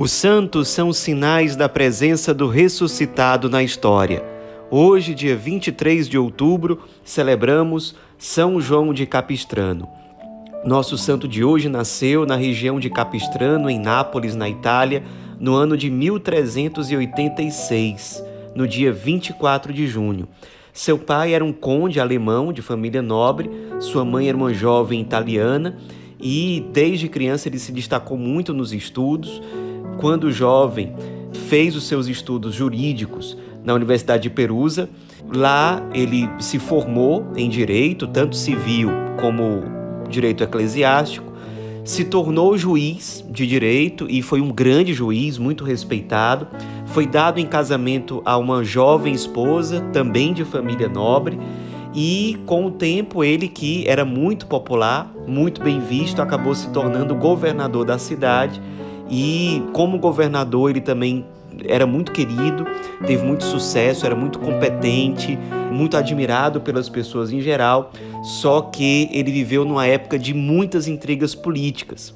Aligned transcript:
Os 0.00 0.10
santos 0.12 0.68
são 0.68 0.92
sinais 0.94 1.54
da 1.54 1.68
presença 1.68 2.32
do 2.32 2.48
ressuscitado 2.48 3.50
na 3.50 3.62
história. 3.62 4.24
Hoje, 4.70 5.14
dia 5.14 5.36
23 5.36 6.08
de 6.08 6.16
outubro, 6.16 6.78
celebramos 7.04 7.94
São 8.16 8.58
João 8.62 8.94
de 8.94 9.04
Capistrano. 9.04 9.86
Nosso 10.64 10.96
santo 10.96 11.28
de 11.28 11.44
hoje 11.44 11.68
nasceu 11.68 12.24
na 12.24 12.34
região 12.34 12.80
de 12.80 12.88
Capistrano, 12.88 13.68
em 13.68 13.78
Nápoles, 13.78 14.34
na 14.34 14.48
Itália, 14.48 15.02
no 15.38 15.52
ano 15.52 15.76
de 15.76 15.90
1386, 15.90 18.24
no 18.54 18.66
dia 18.66 18.90
24 18.90 19.70
de 19.70 19.86
junho. 19.86 20.26
Seu 20.72 20.98
pai 20.98 21.34
era 21.34 21.44
um 21.44 21.52
conde 21.52 22.00
alemão 22.00 22.54
de 22.54 22.62
família 22.62 23.02
nobre, 23.02 23.50
sua 23.80 24.02
mãe 24.02 24.30
era 24.30 24.36
uma 24.38 24.54
jovem 24.54 24.98
italiana 24.98 25.76
e 26.18 26.64
desde 26.72 27.06
criança 27.06 27.50
ele 27.50 27.58
se 27.58 27.70
destacou 27.70 28.16
muito 28.16 28.54
nos 28.54 28.72
estudos 28.72 29.42
quando 30.00 30.32
jovem, 30.32 30.94
fez 31.48 31.76
os 31.76 31.86
seus 31.86 32.08
estudos 32.08 32.54
jurídicos 32.54 33.36
na 33.62 33.74
Universidade 33.74 34.22
de 34.24 34.30
Perusa. 34.30 34.88
Lá 35.32 35.86
ele 35.92 36.28
se 36.40 36.58
formou 36.58 37.26
em 37.36 37.48
direito, 37.50 38.06
tanto 38.06 38.34
civil 38.34 38.88
como 39.20 39.62
direito 40.08 40.42
eclesiástico, 40.42 41.30
se 41.84 42.04
tornou 42.04 42.56
juiz 42.56 43.24
de 43.30 43.46
direito 43.46 44.06
e 44.08 44.22
foi 44.22 44.40
um 44.40 44.50
grande 44.50 44.94
juiz, 44.94 45.38
muito 45.38 45.64
respeitado. 45.64 46.48
Foi 46.86 47.06
dado 47.06 47.38
em 47.38 47.46
casamento 47.46 48.22
a 48.24 48.36
uma 48.38 48.64
jovem 48.64 49.12
esposa, 49.12 49.80
também 49.92 50.32
de 50.32 50.44
família 50.44 50.88
nobre, 50.88 51.38
e 51.94 52.38
com 52.46 52.66
o 52.66 52.70
tempo 52.70 53.22
ele 53.22 53.48
que 53.48 53.86
era 53.86 54.04
muito 54.04 54.46
popular, 54.46 55.12
muito 55.26 55.62
bem 55.62 55.78
visto, 55.78 56.22
acabou 56.22 56.54
se 56.54 56.70
tornando 56.70 57.14
governador 57.14 57.84
da 57.84 57.98
cidade 57.98 58.60
e 59.10 59.62
como 59.72 59.98
governador, 59.98 60.70
ele 60.70 60.80
também 60.80 61.26
era 61.66 61.86
muito 61.86 62.12
querido, 62.12 62.64
teve 63.06 63.24
muito 63.24 63.44
sucesso, 63.44 64.06
era 64.06 64.14
muito 64.14 64.38
competente, 64.38 65.36
muito 65.70 65.96
admirado 65.96 66.60
pelas 66.60 66.88
pessoas 66.88 67.32
em 67.32 67.40
geral, 67.40 67.92
só 68.22 68.60
que 68.60 69.08
ele 69.12 69.32
viveu 69.32 69.64
numa 69.64 69.86
época 69.86 70.18
de 70.18 70.32
muitas 70.32 70.86
intrigas 70.86 71.34
políticas, 71.34 72.14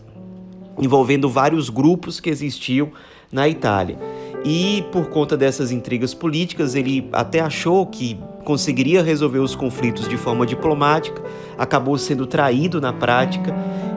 envolvendo 0.78 1.28
vários 1.28 1.68
grupos 1.68 2.20
que 2.20 2.30
existiam 2.30 2.90
na 3.32 3.48
Itália. 3.48 3.98
E 4.44 4.84
por 4.92 5.08
conta 5.08 5.36
dessas 5.36 5.72
intrigas 5.72 6.12
políticas, 6.12 6.74
ele 6.74 7.08
até 7.12 7.40
achou 7.40 7.86
que 7.86 8.18
conseguiria 8.44 9.02
resolver 9.02 9.38
os 9.38 9.56
conflitos 9.56 10.06
de 10.06 10.18
forma 10.18 10.44
diplomática, 10.44 11.22
acabou 11.56 11.96
sendo 11.96 12.26
traído 12.26 12.80
na 12.80 12.92
prática 12.92 13.54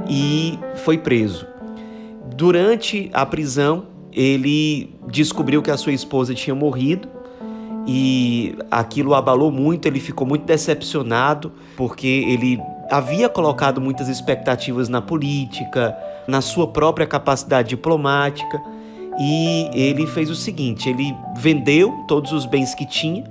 e 0.10 0.58
foi 0.78 0.98
preso. 0.98 1.57
Durante 2.38 3.10
a 3.14 3.26
prisão, 3.26 3.88
ele 4.14 4.94
descobriu 5.08 5.60
que 5.64 5.72
a 5.72 5.76
sua 5.76 5.92
esposa 5.92 6.36
tinha 6.36 6.54
morrido 6.54 7.08
e 7.88 8.56
aquilo 8.70 9.16
abalou 9.16 9.52
muito, 9.52 9.88
ele 9.88 10.00
ficou 10.00 10.28
muito 10.28 10.46
decepcionado 10.46 11.52
porque 11.76 12.06
ele 12.06 12.62
havia 12.92 13.28
colocado 13.28 13.82
muitas 13.82 14.08
expectativas 14.08 14.88
na 14.88 15.02
política, 15.02 15.98
na 16.28 16.40
sua 16.40 16.68
própria 16.68 17.08
capacidade 17.08 17.70
diplomática 17.70 18.62
e 19.20 19.72
ele 19.74 20.06
fez 20.06 20.30
o 20.30 20.36
seguinte: 20.36 20.88
ele 20.88 21.16
vendeu 21.36 22.06
todos 22.08 22.32
os 22.32 22.46
bens 22.46 22.76
que 22.76 22.86
tinha. 22.86 23.24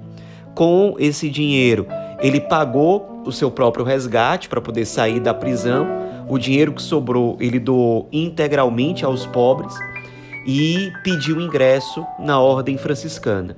Com 0.53 0.97
esse 0.99 1.31
dinheiro, 1.31 1.87
ele 2.21 2.41
pagou 2.41 3.23
o 3.25 3.31
seu 3.31 3.53
próprio 3.53 3.85
resgate 3.85 4.49
para 4.49 4.61
poder 4.61 4.85
sair 4.85 5.21
da 5.21 5.33
prisão 5.33 5.87
o 6.29 6.39
dinheiro 6.39 6.73
que 6.73 6.83
sobrou 6.83 7.37
ele 7.41 7.59
doou 7.59 8.09
integralmente 8.13 9.05
aos 9.05 9.27
pobres 9.27 9.75
e 10.47 10.93
pediu 11.03 11.41
ingresso 11.41 12.05
na 12.19 12.39
ordem 12.41 12.77
franciscana. 12.79 13.57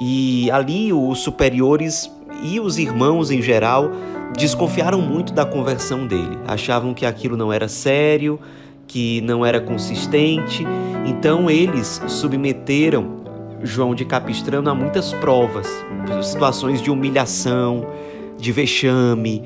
E 0.00 0.50
ali 0.50 0.92
os 0.92 1.20
superiores 1.20 2.10
e 2.42 2.58
os 2.60 2.78
irmãos 2.78 3.30
em 3.30 3.40
geral 3.40 3.90
desconfiaram 4.36 5.00
muito 5.00 5.32
da 5.32 5.44
conversão 5.44 6.06
dele, 6.06 6.38
achavam 6.46 6.92
que 6.92 7.06
aquilo 7.06 7.36
não 7.36 7.52
era 7.52 7.68
sério, 7.68 8.38
que 8.86 9.20
não 9.22 9.46
era 9.46 9.60
consistente, 9.60 10.66
então 11.06 11.48
eles 11.48 12.02
submeteram 12.08 13.22
João 13.62 13.94
de 13.94 14.04
Capistrano 14.04 14.68
a 14.68 14.74
muitas 14.74 15.12
provas, 15.14 15.66
situações 16.22 16.82
de 16.82 16.90
humilhação, 16.90 17.86
de 18.36 18.52
vexame, 18.52 19.42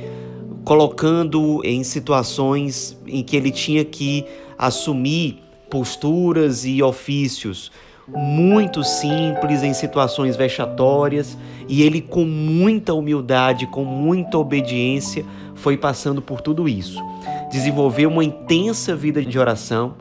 colocando 0.68 1.62
em 1.64 1.82
situações 1.82 2.94
em 3.06 3.22
que 3.22 3.34
ele 3.34 3.50
tinha 3.50 3.82
que 3.86 4.26
assumir 4.58 5.42
posturas 5.70 6.66
e 6.66 6.82
ofícios 6.82 7.72
muito 8.06 8.84
simples 8.84 9.62
em 9.62 9.72
situações 9.72 10.36
vexatórias 10.36 11.38
e 11.66 11.82
ele 11.82 12.02
com 12.02 12.22
muita 12.22 12.92
humildade, 12.92 13.66
com 13.68 13.82
muita 13.82 14.36
obediência 14.36 15.24
foi 15.54 15.78
passando 15.78 16.20
por 16.20 16.42
tudo 16.42 16.68
isso. 16.68 17.02
Desenvolveu 17.50 18.10
uma 18.10 18.22
intensa 18.22 18.94
vida 18.94 19.24
de 19.24 19.38
oração, 19.38 19.94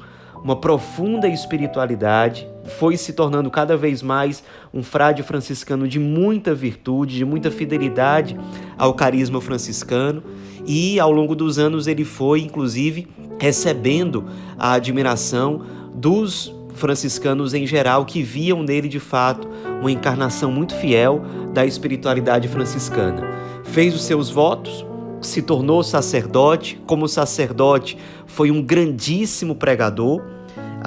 uma 0.44 0.57
profunda 0.57 1.29
espiritualidade, 1.29 2.45
foi 2.67 2.97
se 2.97 3.13
tornando 3.13 3.50
cada 3.50 3.75
vez 3.75 4.01
mais 4.01 4.44
um 4.73 4.83
frade 4.83 5.23
franciscano 5.23 5.88
de 5.88 6.00
muita 6.00 6.53
virtude, 6.53 7.16
de 7.16 7.25
muita 7.25 7.50
fidelidade 7.50 8.38
ao 8.78 8.94
carisma 8.94 9.41
franciscano 9.41 10.23
e 10.66 11.00
ao 11.00 11.11
longo 11.11 11.35
dos 11.35 11.57
anos 11.57 11.88
ele 11.88 12.03
foi, 12.03 12.41
inclusive, 12.41 13.07
recebendo 13.39 14.25
a 14.57 14.73
admiração 14.73 15.61
dos 15.94 16.53
franciscanos 16.73 17.53
em 17.53 17.66
geral 17.66 18.05
que 18.05 18.22
viam 18.22 18.61
nele 18.61 18.88
de 18.88 18.99
fato 18.99 19.47
uma 19.79 19.91
encarnação 19.91 20.51
muito 20.51 20.75
fiel 20.75 21.23
da 21.53 21.66
espiritualidade 21.66 22.47
franciscana. 22.47 23.23
Fez 23.63 23.95
os 23.95 24.03
seus 24.03 24.29
votos, 24.29 24.85
se 25.22 25.41
tornou 25.41 25.84
sacerdote, 25.84 26.79
como 26.85 27.07
sacerdote 27.07 27.97
foi 28.25 28.51
um 28.51 28.61
grandíssimo 28.61 29.55
pregador. 29.55 30.22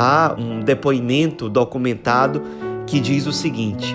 Há 0.02 0.34
um 0.38 0.60
depoimento 0.60 1.46
documentado 1.46 2.40
que 2.86 2.98
diz 2.98 3.26
o 3.26 3.34
seguinte: 3.34 3.94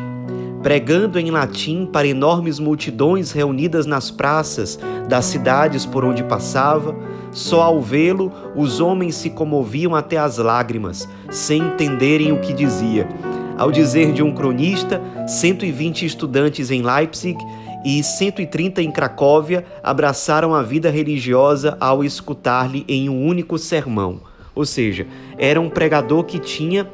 pregando 0.62 1.18
em 1.18 1.32
latim 1.32 1.88
para 1.88 2.06
enormes 2.06 2.60
multidões 2.60 3.32
reunidas 3.32 3.88
nas 3.88 4.12
praças 4.12 4.78
das 5.10 5.26
cidades 5.26 5.84
por 5.84 6.06
onde 6.06 6.24
passava, 6.24 6.96
só 7.32 7.64
ao 7.64 7.82
vê-lo 7.82 8.32
os 8.56 8.80
homens 8.80 9.16
se 9.16 9.32
comoviam 9.32 9.96
até 9.96 10.20
as 10.20 10.38
lágrimas, 10.38 11.10
sem 11.32 11.64
entenderem 11.64 12.32
o 12.32 12.40
que 12.40 12.54
dizia. 12.54 13.10
Ao 13.58 13.72
dizer 13.72 14.14
de 14.14 14.22
um 14.22 14.32
cronista, 14.32 15.02
120 15.28 16.06
estudantes 16.06 16.70
em 16.70 16.84
Leipzig 16.84 17.36
e 17.84 18.04
130 18.04 18.80
em 18.80 18.92
Cracóvia 18.92 19.66
abraçaram 19.82 20.54
a 20.54 20.62
vida 20.62 20.92
religiosa 20.92 21.76
ao 21.80 22.04
escutar-lhe 22.04 22.86
em 22.88 23.10
um 23.10 23.26
único 23.26 23.58
sermão. 23.58 24.35
Ou 24.56 24.66
seja, 24.66 25.06
era 25.38 25.60
um 25.60 25.70
pregador 25.70 26.24
que 26.24 26.40
tinha 26.40 26.88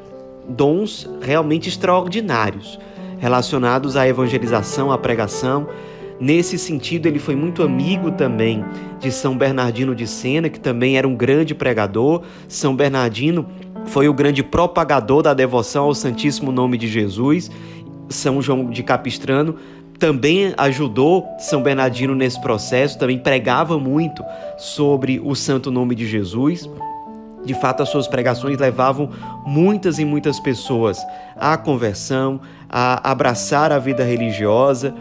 dons 0.50 1.08
realmente 1.22 1.70
extraordinários 1.70 2.80
relacionados 3.20 3.96
à 3.96 4.08
evangelização, 4.08 4.92
à 4.92 4.98
pregação. 4.98 5.68
Nesse 6.20 6.58
sentido, 6.58 7.06
ele 7.06 7.20
foi 7.20 7.36
muito 7.36 7.62
amigo 7.62 8.12
também 8.12 8.66
de 9.00 9.12
São 9.12 9.38
Bernardino 9.38 9.94
de 9.94 10.08
Sena, 10.08 10.50
que 10.50 10.60
também 10.60 10.98
era 10.98 11.08
um 11.08 11.16
grande 11.16 11.54
pregador. 11.54 12.24
São 12.48 12.76
Bernardino 12.76 13.48
foi 13.86 14.10
o 14.10 14.14
grande 14.14 14.44
propagador 14.44 15.22
da 15.22 15.34
devoção 15.34 15.86
ao 15.86 15.94
Santíssimo 15.94 16.52
Nome 16.52 16.78
de 16.78 16.88
Jesus. 16.88 17.52
São 18.10 18.42
João 18.42 18.70
de 18.70 18.84
Capistrano 18.84 19.56
também 20.02 20.52
ajudou 20.58 21.28
São 21.38 21.62
Bernardino 21.62 22.16
nesse 22.16 22.42
processo, 22.42 22.98
também 22.98 23.20
pregava 23.20 23.78
muito 23.78 24.24
sobre 24.58 25.22
o 25.24 25.36
Santo 25.36 25.70
Nome 25.70 25.94
de 25.94 26.08
Jesus. 26.08 26.68
De 27.44 27.54
fato, 27.54 27.82
as 27.82 27.90
suas 27.90 28.08
pregações 28.08 28.58
levavam 28.58 29.10
muitas 29.46 30.00
e 30.00 30.06
muitas 30.06 30.40
pessoas 30.40 31.04
à 31.36 31.58
conversão, 31.58 32.40
a 32.70 33.12
abraçar 33.12 33.72
a 33.72 33.80
vida 33.80 34.04
religiosa, 34.04 34.94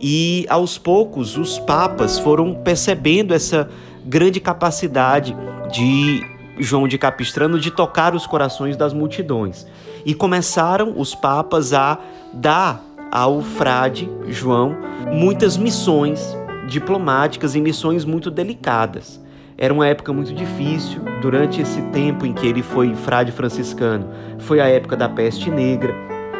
e 0.00 0.44
aos 0.48 0.76
poucos 0.76 1.38
os 1.38 1.58
papas 1.58 2.18
foram 2.18 2.54
percebendo 2.54 3.32
essa 3.32 3.68
grande 4.04 4.40
capacidade 4.40 5.34
de 5.72 6.22
João 6.58 6.86
de 6.86 6.98
Capistrano 6.98 7.58
de 7.58 7.70
tocar 7.70 8.14
os 8.14 8.26
corações 8.26 8.76
das 8.76 8.92
multidões. 8.92 9.66
E 10.04 10.14
começaram 10.14 10.94
os 10.98 11.14
papas 11.14 11.72
a 11.72 11.98
dar 12.32 12.82
ao 13.10 13.40
frade 13.40 14.08
João 14.28 14.76
muitas 15.12 15.56
missões 15.56 16.36
diplomáticas 16.68 17.54
e 17.54 17.60
missões 17.60 18.04
muito 18.04 18.30
delicadas. 18.30 19.20
Era 19.58 19.72
uma 19.72 19.86
época 19.86 20.12
muito 20.12 20.34
difícil. 20.34 21.00
Durante 21.22 21.62
esse 21.62 21.80
tempo 21.90 22.26
em 22.26 22.32
que 22.32 22.46
ele 22.46 22.62
foi 22.62 22.94
frade 22.94 23.32
franciscano, 23.32 24.08
foi 24.38 24.60
a 24.60 24.66
época 24.66 24.96
da 24.96 25.08
peste 25.08 25.50
negra, 25.50 25.94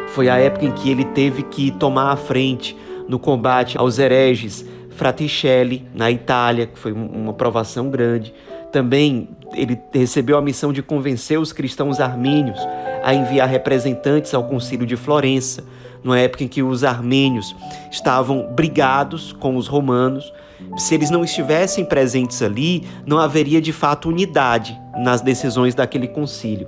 foi 0.09 0.29
a 0.29 0.37
época 0.37 0.65
em 0.65 0.71
que 0.71 0.89
ele 0.89 1.03
teve 1.03 1.43
que 1.43 1.71
tomar 1.71 2.11
a 2.11 2.15
frente 2.15 2.77
no 3.07 3.17
combate 3.17 3.77
aos 3.77 3.97
hereges 3.97 4.65
Fraticelli, 4.91 5.87
na 5.93 6.09
Itália, 6.09 6.65
que 6.65 6.77
foi 6.77 6.91
uma 6.91 7.31
provação 7.31 7.89
grande. 7.89 8.33
Também 8.71 9.29
ele 9.53 9.79
recebeu 9.93 10.37
a 10.37 10.41
missão 10.41 10.73
de 10.73 10.83
convencer 10.83 11.39
os 11.39 11.53
cristãos 11.53 11.99
armênios 11.99 12.59
a 13.03 13.13
enviar 13.13 13.47
representantes 13.47 14.33
ao 14.33 14.43
Concílio 14.43 14.85
de 14.85 14.95
Florença, 14.95 15.63
numa 16.03 16.19
época 16.19 16.43
em 16.43 16.47
que 16.47 16.61
os 16.61 16.83
armênios 16.83 17.55
estavam 17.91 18.53
brigados 18.53 19.31
com 19.33 19.55
os 19.55 19.67
romanos. 19.67 20.31
Se 20.77 20.93
eles 20.93 21.09
não 21.09 21.23
estivessem 21.23 21.85
presentes 21.85 22.41
ali, 22.41 22.87
não 23.05 23.19
haveria 23.19 23.61
de 23.61 23.71
fato 23.71 24.09
unidade 24.09 24.77
nas 24.97 25.21
decisões 25.21 25.73
daquele 25.73 26.07
concílio. 26.07 26.67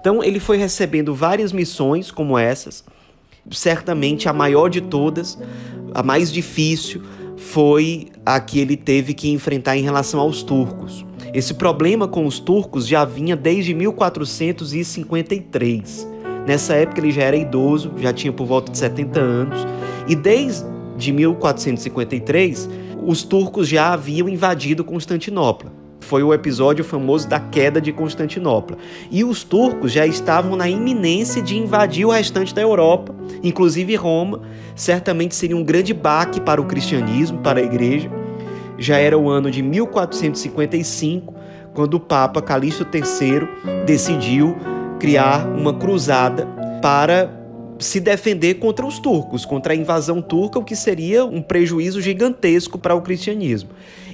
Então 0.00 0.22
ele 0.22 0.40
foi 0.40 0.56
recebendo 0.56 1.14
várias 1.14 1.52
missões 1.52 2.10
como 2.10 2.38
essas. 2.38 2.84
Certamente 3.50 4.28
a 4.28 4.32
maior 4.32 4.68
de 4.68 4.80
todas, 4.80 5.38
a 5.94 6.02
mais 6.02 6.32
difícil, 6.32 7.02
foi 7.36 8.08
a 8.24 8.38
que 8.38 8.60
ele 8.60 8.76
teve 8.76 9.14
que 9.14 9.30
enfrentar 9.30 9.76
em 9.76 9.82
relação 9.82 10.20
aos 10.20 10.42
turcos. 10.42 11.04
Esse 11.32 11.54
problema 11.54 12.08
com 12.08 12.26
os 12.26 12.40
turcos 12.40 12.84
já 12.86 13.04
vinha 13.04 13.36
desde 13.36 13.72
1453. 13.72 16.08
Nessa 16.46 16.74
época 16.74 17.00
ele 17.00 17.12
já 17.12 17.22
era 17.22 17.36
idoso, 17.36 17.92
já 17.98 18.12
tinha 18.12 18.32
por 18.32 18.46
volta 18.46 18.72
de 18.72 18.78
70 18.78 19.20
anos, 19.20 19.64
e 20.08 20.16
desde 20.16 21.12
1453 21.12 22.68
os 23.06 23.22
turcos 23.22 23.68
já 23.68 23.92
haviam 23.92 24.28
invadido 24.28 24.82
Constantinopla. 24.84 25.72
Foi 26.00 26.24
o 26.24 26.34
episódio 26.34 26.82
famoso 26.82 27.28
da 27.28 27.38
queda 27.38 27.80
de 27.80 27.92
Constantinopla. 27.92 28.76
E 29.10 29.22
os 29.22 29.44
turcos 29.44 29.92
já 29.92 30.04
estavam 30.04 30.56
na 30.56 30.68
iminência 30.68 31.40
de 31.40 31.56
invadir 31.56 32.04
o 32.04 32.10
restante 32.10 32.52
da 32.52 32.60
Europa, 32.60 33.14
inclusive 33.44 33.94
Roma. 33.94 34.42
Certamente 34.74 35.36
seria 35.36 35.56
um 35.56 35.62
grande 35.62 35.94
baque 35.94 36.40
para 36.40 36.60
o 36.60 36.64
cristianismo, 36.64 37.38
para 37.38 37.60
a 37.60 37.62
igreja. 37.62 38.10
Já 38.80 38.96
era 38.96 39.16
o 39.18 39.28
ano 39.28 39.50
de 39.50 39.62
1455, 39.62 41.34
quando 41.74 41.94
o 41.94 42.00
Papa 42.00 42.40
Calixto 42.40 42.86
III 42.90 43.84
decidiu 43.84 44.56
criar 44.98 45.46
uma 45.46 45.74
cruzada 45.74 46.48
para 46.80 47.30
se 47.78 48.00
defender 48.00 48.54
contra 48.54 48.86
os 48.86 48.98
turcos, 48.98 49.44
contra 49.44 49.74
a 49.74 49.76
invasão 49.76 50.22
turca, 50.22 50.58
o 50.58 50.64
que 50.64 50.74
seria 50.74 51.26
um 51.26 51.42
prejuízo 51.42 52.00
gigantesco 52.00 52.78
para 52.78 52.94
o 52.94 53.02
cristianismo. 53.02 53.68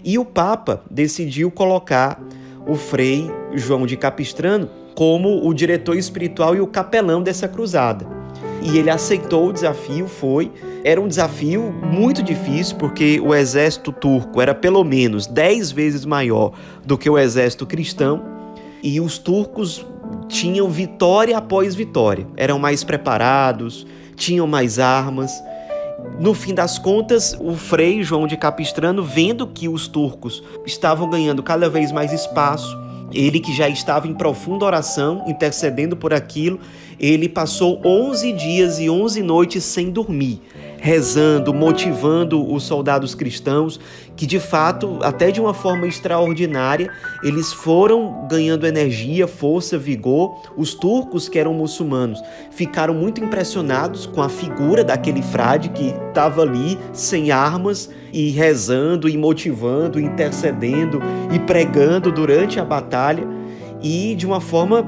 E 0.05 0.19
o 0.19 0.25
Papa 0.25 0.83
decidiu 0.91 1.49
colocar 1.49 2.21
o 2.67 2.75
frei 2.75 3.31
João 3.55 3.87
de 3.87 3.97
Capistrano 3.97 4.69
como 4.97 5.47
o 5.47 5.55
diretor 5.55 5.97
espiritual 5.97 6.57
e 6.57 6.61
o 6.61 6.67
capelão 6.67 7.23
dessa 7.23 7.47
cruzada. 7.47 8.05
E 8.63 8.79
ele 8.79 8.91
aceitou 8.91 9.49
o 9.49 9.53
desafio, 9.53 10.09
foi. 10.09 10.51
Era 10.85 11.01
um 11.01 11.09
desafio 11.09 11.73
muito 11.73 12.23
difícil, 12.23 12.77
porque 12.77 13.21
o 13.21 13.35
exército 13.35 13.93
turco 13.93 14.41
era 14.41 14.55
pelo 14.55 14.83
menos 14.85 15.27
dez 15.27 15.71
vezes 15.71 16.05
maior 16.05 16.53
do 16.85 16.99
que 16.99 17.09
o 17.09 17.19
exército 17.19 17.67
cristão, 17.67 18.23
e 18.83 19.01
os 19.01 19.19
turcos 19.19 19.85
tinham 20.29 20.69
vitória 20.69 21.37
após 21.37 21.75
vitória, 21.75 22.27
eram 22.37 22.59
mais 22.59 22.85
preparados, 22.85 23.87
tinham 24.15 24.47
mais 24.47 24.79
armas. 24.79 25.33
No 26.21 26.35
fim 26.35 26.55
das 26.55 26.79
contas, 26.79 27.37
o 27.41 27.55
frei 27.55 28.03
João 28.03 28.27
de 28.27 28.37
Capistrano, 28.37 29.03
vendo 29.03 29.47
que 29.47 29.69
os 29.69 29.89
turcos 29.89 30.43
estavam 30.65 31.09
ganhando 31.09 31.43
cada 31.43 31.69
vez 31.69 31.91
mais 31.91 32.13
espaço, 32.13 32.77
ele 33.13 33.41
que 33.41 33.55
já 33.55 33.69
estava 33.69 34.07
em 34.07 34.15
profunda 34.15 34.65
oração, 34.65 35.25
intercedendo 35.27 35.97
por 35.97 36.13
aquilo, 36.13 36.61
ele 36.99 37.29
passou 37.29 37.81
11 37.85 38.33
dias 38.33 38.79
e 38.79 38.89
11 38.89 39.23
noites 39.23 39.65
sem 39.65 39.91
dormir, 39.91 40.41
rezando, 40.87 41.53
motivando 41.53 42.49
os 42.55 42.63
soldados 42.63 43.13
cristãos, 43.13 43.81
que 44.15 44.25
de 44.25 44.39
fato, 44.39 45.01
até 45.03 45.33
de 45.33 45.41
uma 45.41 45.53
forma 45.53 45.85
extraordinária, 45.85 46.89
eles 47.25 47.53
foram 47.53 48.25
ganhando 48.31 48.69
energia, 48.69 49.27
força, 49.27 49.77
vigor. 49.77 50.41
Os 50.57 50.75
turcos, 50.75 51.29
que 51.29 51.41
eram 51.41 51.53
muçulmanos, 51.53 52.23
ficaram 52.53 52.95
muito 52.95 53.21
impressionados 53.21 54.07
com 54.07 54.23
a 54.23 54.29
figura 54.29 54.85
daquele 54.85 55.23
frade 55.23 55.71
que 55.71 55.89
estava 55.89 56.43
ali 56.43 56.79
sem 56.93 57.33
armas 57.33 57.91
e 58.13 58.31
rezando, 58.31 59.09
e 59.09 59.19
motivando, 59.19 59.99
intercedendo 59.99 61.03
e 61.35 61.39
pregando 61.41 62.13
durante 62.13 62.61
a 62.61 62.65
batalha 62.65 63.27
e 63.83 64.15
de 64.15 64.25
uma 64.25 64.41
forma 64.41 64.85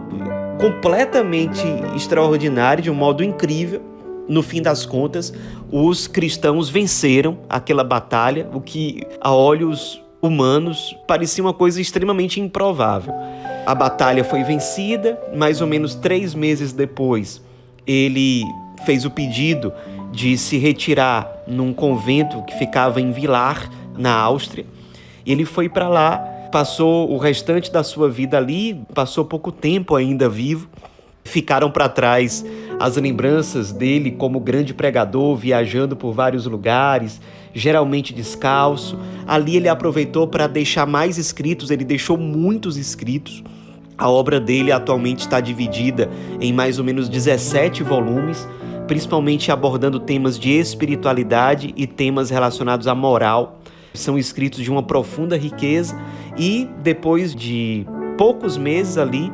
completamente 0.60 1.64
extraordinária, 1.96 2.80
de 2.80 2.88
um 2.88 2.94
modo 2.94 3.24
incrível 3.24 3.97
no 4.28 4.42
fim 4.42 4.60
das 4.60 4.84
contas, 4.84 5.32
os 5.70 6.06
cristãos 6.06 6.68
venceram 6.68 7.38
aquela 7.48 7.82
batalha, 7.82 8.48
o 8.52 8.60
que 8.60 9.02
a 9.20 9.32
olhos 9.34 10.00
humanos 10.20 10.96
parecia 11.06 11.42
uma 11.42 11.54
coisa 11.54 11.80
extremamente 11.80 12.40
improvável. 12.40 13.14
A 13.66 13.74
batalha 13.74 14.24
foi 14.24 14.42
vencida, 14.42 15.18
mais 15.34 15.60
ou 15.60 15.66
menos 15.66 15.94
três 15.94 16.34
meses 16.34 16.72
depois, 16.72 17.42
ele 17.86 18.44
fez 18.84 19.04
o 19.04 19.10
pedido 19.10 19.72
de 20.12 20.36
se 20.36 20.58
retirar 20.58 21.30
num 21.46 21.72
convento 21.72 22.42
que 22.42 22.56
ficava 22.56 23.00
em 23.00 23.12
Vilar, 23.12 23.70
na 23.96 24.14
Áustria. 24.14 24.66
Ele 25.26 25.44
foi 25.44 25.68
para 25.68 25.88
lá, 25.88 26.18
passou 26.52 27.10
o 27.10 27.18
restante 27.18 27.70
da 27.70 27.82
sua 27.82 28.08
vida 28.08 28.36
ali, 28.36 28.80
passou 28.94 29.24
pouco 29.24 29.50
tempo 29.52 29.94
ainda 29.94 30.28
vivo. 30.28 30.68
Ficaram 31.28 31.70
para 31.70 31.90
trás 31.90 32.42
as 32.80 32.96
lembranças 32.96 33.70
dele 33.70 34.10
como 34.10 34.40
grande 34.40 34.72
pregador, 34.72 35.36
viajando 35.36 35.94
por 35.94 36.10
vários 36.12 36.46
lugares, 36.46 37.20
geralmente 37.52 38.14
descalço. 38.14 38.98
Ali 39.26 39.56
ele 39.56 39.68
aproveitou 39.68 40.26
para 40.26 40.46
deixar 40.46 40.86
mais 40.86 41.18
escritos, 41.18 41.70
ele 41.70 41.84
deixou 41.84 42.16
muitos 42.16 42.78
escritos. 42.78 43.44
A 43.98 44.08
obra 44.08 44.40
dele 44.40 44.72
atualmente 44.72 45.20
está 45.20 45.38
dividida 45.38 46.08
em 46.40 46.50
mais 46.50 46.78
ou 46.78 46.84
menos 46.84 47.10
17 47.10 47.82
volumes, 47.82 48.48
principalmente 48.86 49.52
abordando 49.52 50.00
temas 50.00 50.38
de 50.38 50.52
espiritualidade 50.52 51.74
e 51.76 51.86
temas 51.86 52.30
relacionados 52.30 52.86
à 52.86 52.94
moral. 52.94 53.60
São 53.92 54.16
escritos 54.16 54.60
de 54.60 54.70
uma 54.70 54.82
profunda 54.82 55.36
riqueza 55.36 55.94
e 56.38 56.66
depois 56.82 57.34
de 57.34 57.86
poucos 58.16 58.56
meses 58.56 58.96
ali 58.96 59.30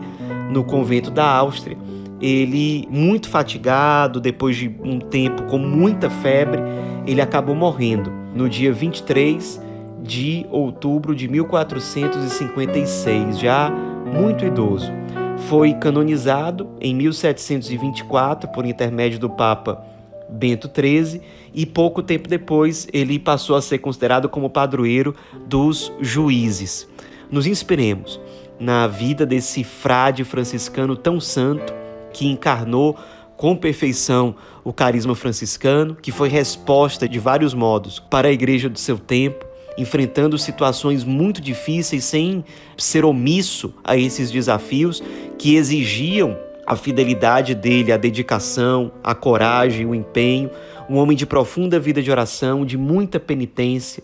no 0.50 0.64
convento 0.64 1.11
da 1.11 1.25
Áustria, 1.25 1.76
ele, 2.20 2.87
muito 2.91 3.29
fatigado, 3.29 4.20
depois 4.20 4.56
de 4.56 4.69
um 4.82 4.98
tempo 4.98 5.43
com 5.44 5.58
muita 5.58 6.08
febre, 6.08 6.63
ele 7.06 7.20
acabou 7.20 7.55
morrendo 7.55 8.10
no 8.34 8.48
dia 8.48 8.72
23 8.72 9.63
de 10.03 10.46
outubro 10.51 11.15
de 11.15 11.29
1456, 11.29 13.39
já 13.39 13.70
muito 13.70 14.44
idoso. 14.44 14.91
Foi 15.48 15.74
canonizado 15.74 16.70
em 16.81 16.94
1724 16.94 18.48
por 18.51 18.65
intermédio 18.65 19.19
do 19.19 19.29
Papa 19.29 19.84
Bento 20.29 20.70
XIII 20.74 21.20
e 21.53 21.67
pouco 21.67 22.03
tempo 22.03 22.29
depois 22.29 22.89
ele 22.93 23.19
passou 23.19 23.56
a 23.56 23.63
ser 23.63 23.79
considerado 23.79 24.29
como 24.29 24.51
padroeiro 24.51 25.15
dos 25.46 25.93
juízes. 26.01 26.89
Nos 27.31 27.46
inspiremos 27.46 28.20
na 28.58 28.87
vida 28.87 29.27
desse 29.27 29.65
frade 29.65 30.25
franciscano 30.25 30.96
tão 30.96 31.20
santo 31.20 31.73
que 32.13 32.27
encarnou 32.27 32.96
com 33.37 33.56
perfeição 33.56 34.34
o 34.63 34.73
carisma 34.73 35.15
franciscano, 35.15 35.94
que 35.94 36.13
foi 36.13 36.29
resposta 36.29 37.08
de 37.08 37.19
vários 37.19 37.53
modos 37.53 37.99
para 37.99 38.29
a 38.29 38.32
igreja 38.32 38.69
do 38.69 38.79
seu 38.79 38.99
tempo, 38.99 39.44
enfrentando 39.77 40.39
situações 40.39 41.05
muito 41.05 41.41
difíceis 41.41 42.05
sem 42.05 42.44
ser 42.77 43.05
omisso 43.05 43.75
a 43.82 43.96
esses 43.96 44.31
desafios 44.31 45.03
que 45.37 45.56
exigiam 45.56 46.39
a 46.67 46.77
fidelidade 46.77 47.55
dele, 47.55 47.93
a 47.93 47.96
dedicação, 47.96 48.91
a 49.03 49.15
coragem, 49.15 49.84
o 49.84 49.94
empenho, 49.94 50.51
um 50.89 50.96
homem 50.96 51.17
de 51.17 51.27
profunda 51.27 51.79
vida 51.79 52.03
de 52.03 52.11
oração, 52.11 52.65
de 52.65 52.79
muita 52.79 53.20
penitência, 53.20 54.03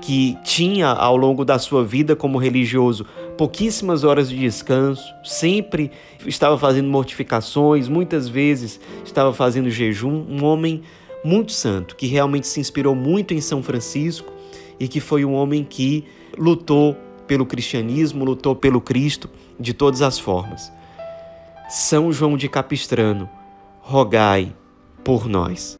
que 0.00 0.36
tinha 0.44 0.88
ao 0.88 1.16
longo 1.16 1.44
da 1.44 1.58
sua 1.58 1.84
vida 1.84 2.14
como 2.14 2.38
religioso 2.38 3.06
pouquíssimas 3.36 4.04
horas 4.04 4.28
de 4.28 4.36
descanso, 4.36 5.04
sempre 5.22 5.90
estava 6.26 6.58
fazendo 6.58 6.88
mortificações, 6.88 7.88
muitas 7.88 8.28
vezes 8.28 8.80
estava 9.04 9.32
fazendo 9.32 9.70
jejum, 9.70 10.24
um 10.28 10.44
homem 10.44 10.82
muito 11.24 11.52
santo, 11.52 11.96
que 11.96 12.06
realmente 12.06 12.46
se 12.46 12.60
inspirou 12.60 12.94
muito 12.94 13.34
em 13.34 13.40
São 13.40 13.62
Francisco 13.62 14.32
e 14.78 14.88
que 14.88 15.00
foi 15.00 15.24
um 15.24 15.34
homem 15.34 15.64
que 15.64 16.04
lutou 16.38 16.96
pelo 17.26 17.44
cristianismo, 17.44 18.24
lutou 18.24 18.54
pelo 18.54 18.80
Cristo 18.80 19.28
de 19.58 19.74
todas 19.74 20.02
as 20.02 20.18
formas. 20.18 20.72
São 21.68 22.12
João 22.12 22.36
de 22.36 22.48
Capistrano, 22.48 23.28
rogai 23.80 24.54
por 25.02 25.26
nós. 25.26 25.76